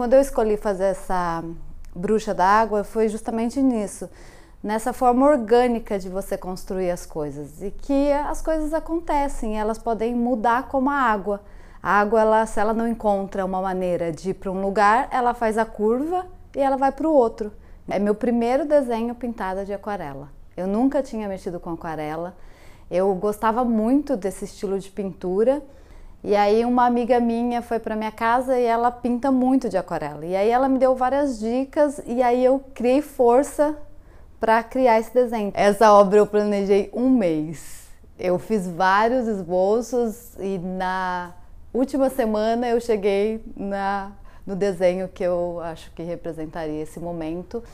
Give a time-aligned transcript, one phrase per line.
[0.00, 1.44] Quando eu escolhi fazer essa
[1.94, 4.08] bruxa da água, foi justamente nisso,
[4.62, 10.14] nessa forma orgânica de você construir as coisas e que as coisas acontecem, elas podem
[10.14, 11.42] mudar como a água.
[11.82, 15.34] A água, ela, se ela não encontra uma maneira de ir para um lugar, ela
[15.34, 16.24] faz a curva
[16.56, 17.52] e ela vai para o outro.
[17.86, 20.30] É meu primeiro desenho pintado de aquarela.
[20.56, 22.34] Eu nunca tinha mexido com aquarela.
[22.90, 25.62] Eu gostava muito desse estilo de pintura.
[26.22, 30.24] E aí uma amiga minha foi para minha casa e ela pinta muito de aquarela.
[30.24, 33.76] E aí ela me deu várias dicas e aí eu criei força
[34.38, 35.50] para criar esse desenho.
[35.54, 37.88] Essa obra eu planejei um mês.
[38.18, 41.32] Eu fiz vários esboços e na
[41.72, 44.12] última semana eu cheguei na,
[44.46, 47.64] no desenho que eu acho que representaria esse momento.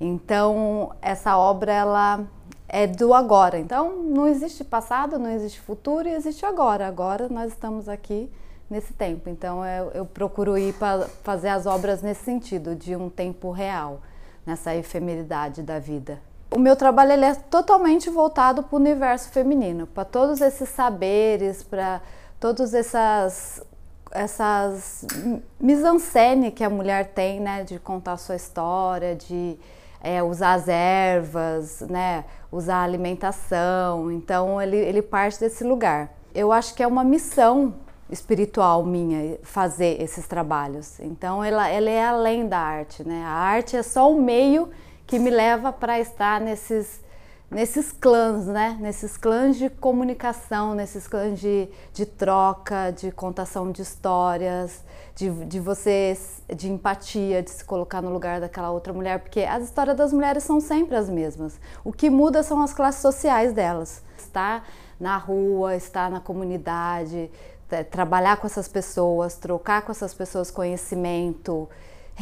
[0.00, 2.24] Então, essa obra ela
[2.72, 3.58] é do agora.
[3.58, 6.88] Então, não existe passado, não existe futuro e existe agora.
[6.88, 8.32] Agora nós estamos aqui
[8.70, 9.28] nesse tempo.
[9.28, 14.00] Então, eu, eu procuro ir para fazer as obras nesse sentido, de um tempo real,
[14.46, 16.18] nessa efemeridade da vida.
[16.50, 21.62] O meu trabalho ele é totalmente voltado para o universo feminino, para todos esses saberes,
[21.62, 22.00] para
[22.40, 23.62] todas essas
[24.14, 25.06] essas
[25.58, 29.58] mise-en-scène que a mulher tem, né, de contar sua história, de
[30.02, 34.10] é, usar as ervas, né, usar a alimentação.
[34.10, 36.12] Então ele, ele parte desse lugar.
[36.34, 37.74] Eu acho que é uma missão
[38.10, 40.98] espiritual minha fazer esses trabalhos.
[41.00, 43.22] Então ela, ela é além da arte, né?
[43.24, 44.68] A arte é só o meio
[45.06, 47.00] que me leva para estar nesses
[47.52, 48.76] nesses clãs, né?
[48.80, 54.82] Nesses clãs de comunicação, nesses clãs de, de troca, de contação de histórias,
[55.14, 56.16] de, de você,
[56.54, 60.42] de empatia, de se colocar no lugar daquela outra mulher, porque as histórias das mulheres
[60.42, 61.60] são sempre as mesmas.
[61.84, 64.02] O que muda são as classes sociais delas.
[64.16, 64.66] Estar
[64.98, 67.30] na rua, estar na comunidade,
[67.90, 71.68] trabalhar com essas pessoas, trocar com essas pessoas conhecimento,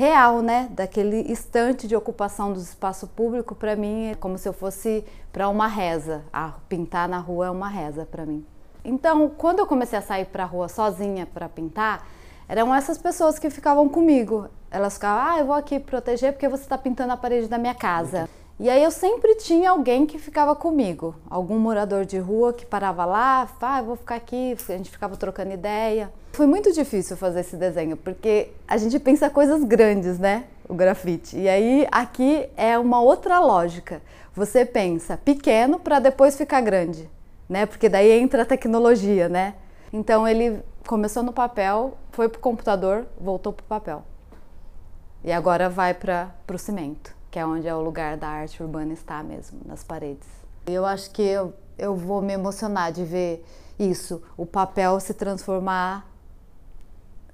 [0.01, 0.67] real, né?
[0.71, 5.47] Daquele instante de ocupação do espaço público, para mim é como se eu fosse para
[5.47, 6.25] uma reza.
[6.33, 8.43] Ah, pintar na rua é uma reza para mim.
[8.83, 12.09] Então, quando eu comecei a sair para a rua sozinha para pintar,
[12.49, 14.49] eram essas pessoas que ficavam comigo.
[14.71, 17.75] Elas ficavam, ah, eu vou aqui proteger porque você está pintando a parede da minha
[17.75, 18.27] casa.
[18.63, 23.07] E aí eu sempre tinha alguém que ficava comigo, algum morador de rua que parava
[23.07, 26.13] lá, ah, vou ficar aqui, a gente ficava trocando ideia.
[26.35, 30.45] Foi muito difícil fazer esse desenho, porque a gente pensa coisas grandes, né?
[30.69, 31.39] O grafite.
[31.39, 34.03] E aí aqui é uma outra lógica.
[34.35, 37.09] Você pensa pequeno para depois ficar grande,
[37.49, 37.65] né?
[37.65, 39.55] Porque daí entra a tecnologia, né?
[39.91, 44.03] Então ele começou no papel, foi pro computador, voltou pro papel.
[45.25, 48.93] E agora vai para o cimento que é onde é o lugar da arte urbana
[48.93, 50.29] está mesmo, nas paredes.
[50.67, 53.45] Eu acho que eu, eu vou me emocionar de ver
[53.79, 56.07] isso, o papel se transformar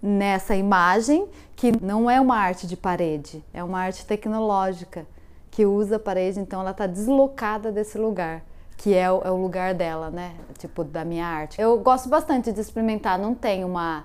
[0.00, 1.26] nessa imagem
[1.56, 5.06] que não é uma arte de parede, é uma arte tecnológica
[5.50, 8.44] que usa a parede, então ela está deslocada desse lugar,
[8.76, 10.34] que é o, é o lugar dela, né?
[10.58, 11.60] Tipo, da minha arte.
[11.60, 14.04] Eu gosto bastante de experimentar, não tem uma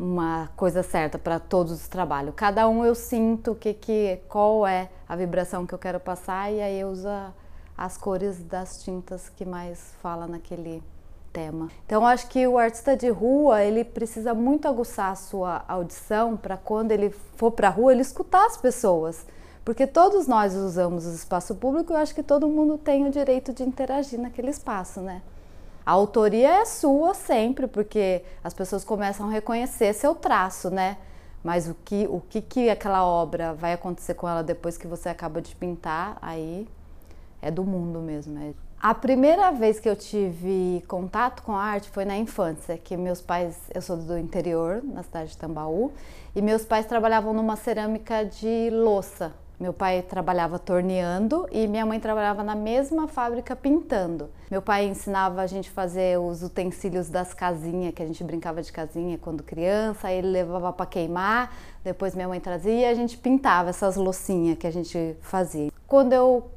[0.00, 2.34] uma coisa certa para todos os trabalhos.
[2.34, 6.60] Cada um eu sinto que, que qual é a vibração que eu quero passar e
[6.60, 7.08] aí eu uso
[7.76, 10.82] as cores das tintas que mais fala naquele
[11.32, 11.68] tema.
[11.84, 16.56] Então acho que o artista de rua, ele precisa muito aguçar a sua audição para
[16.56, 19.26] quando ele for para a rua, ele escutar as pessoas.
[19.64, 23.52] Porque todos nós usamos o espaço público, eu acho que todo mundo tem o direito
[23.52, 25.20] de interagir naquele espaço, né?
[25.90, 30.96] A autoria é sua sempre, porque as pessoas começam a reconhecer seu traço, né?
[31.42, 35.08] Mas o que, o que, que aquela obra vai acontecer com ela depois que você
[35.08, 36.68] acaba de pintar, aí
[37.42, 38.38] é do mundo mesmo.
[38.38, 38.52] É.
[38.80, 43.20] A primeira vez que eu tive contato com a arte foi na infância, que meus
[43.20, 45.90] pais, eu sou do interior, na cidade de Tambaú,
[46.36, 52.00] e meus pais trabalhavam numa cerâmica de louça, meu pai trabalhava torneando e minha mãe
[52.00, 54.30] trabalhava na mesma fábrica pintando.
[54.50, 58.72] Meu pai ensinava a gente fazer os utensílios das casinhas, que a gente brincava de
[58.72, 61.54] casinha quando criança, ele levava para queimar,
[61.84, 65.70] depois minha mãe trazia e a gente pintava essas loucinhas que a gente fazia.
[65.86, 66.50] Quando eu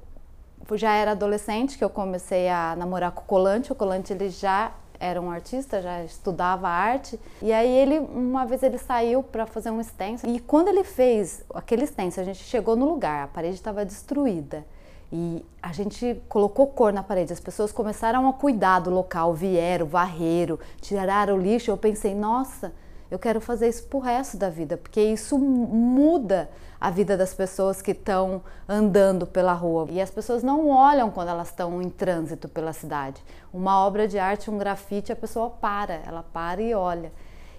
[0.72, 4.72] já era adolescente, que eu comecei a namorar com o Colante, o Colante ele já
[5.04, 7.20] era um artista, já estudava arte.
[7.42, 11.44] E aí ele, uma vez ele saiu para fazer um stencil e quando ele fez
[11.54, 14.66] aquele stencil, a gente chegou no lugar, a parede estava destruída.
[15.12, 19.86] E a gente colocou cor na parede, as pessoas começaram a cuidar do local, vieram,
[19.86, 21.70] varreram, tiraram o lixo.
[21.70, 22.74] Eu pensei, nossa,
[23.14, 26.50] eu quero fazer isso pro resto da vida, porque isso muda
[26.82, 29.86] a vida das pessoas que estão andando pela rua.
[29.92, 33.24] E as pessoas não olham quando elas estão em trânsito pela cidade.
[33.54, 37.12] Uma obra de arte, um grafite, a pessoa para, ela para e olha.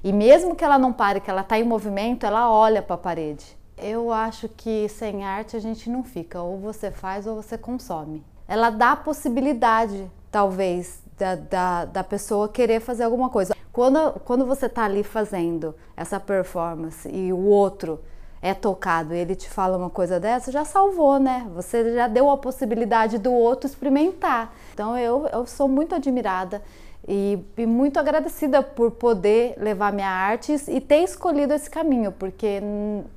[0.03, 2.99] E mesmo que ela não pare, que ela está em movimento, ela olha para a
[2.99, 3.56] parede.
[3.79, 8.25] Eu acho que sem arte a gente não fica, ou você faz ou você consome.
[8.49, 13.54] Ela dá a possibilidade, talvez, da, da, da pessoa querer fazer alguma coisa.
[13.75, 17.99] Quando, quando você está ali fazendo essa performance e o outro
[18.41, 21.44] é tocado e ele te fala uma coisa dessa, já salvou, né?
[21.56, 24.55] Você já deu a possibilidade do outro experimentar.
[24.73, 26.62] Então eu, eu sou muito admirada
[27.09, 32.62] e, e, muito agradecida por poder levar minha arte e ter escolhido esse caminho, porque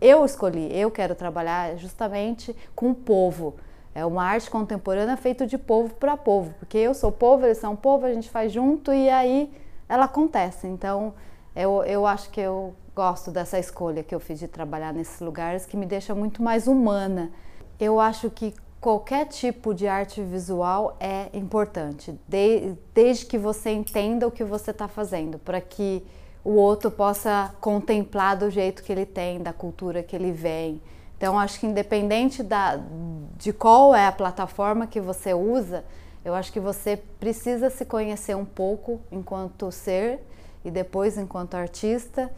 [0.02, 3.54] eu escolhi, eu quero trabalhar justamente com o povo.
[3.94, 7.76] É uma arte contemporânea feita de povo para povo, porque eu sou povo, eles são
[7.76, 9.52] povo, a gente faz junto e aí
[9.88, 10.68] ela acontece.
[10.68, 11.14] Então
[11.56, 15.66] eu, eu acho que eu gosto dessa escolha que eu fiz de trabalhar nesses lugares
[15.66, 17.32] que me deixa muito mais humana.
[17.80, 24.28] Eu acho que qualquer tipo de arte visual é importante, de, desde que você entenda
[24.28, 26.04] o que você está fazendo, para que
[26.44, 30.82] o outro possa contemplar do jeito que ele tem, da cultura que ele vem.
[31.18, 32.80] Então, acho que independente da,
[33.36, 35.84] de qual é a plataforma que você usa,
[36.28, 40.20] eu acho que você precisa se conhecer um pouco enquanto ser
[40.66, 42.30] e depois enquanto artista,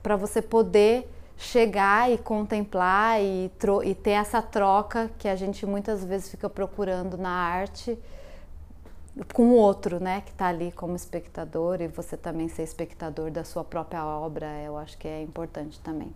[0.00, 3.50] para você poder chegar e contemplar e,
[3.84, 7.98] e ter essa troca que a gente muitas vezes fica procurando na arte
[9.34, 13.42] com o outro, né, que está ali como espectador e você também ser espectador da
[13.42, 16.14] sua própria obra, eu acho que é importante também.